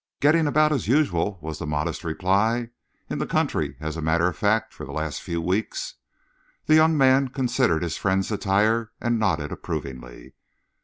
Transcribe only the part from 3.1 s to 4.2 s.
the country, as a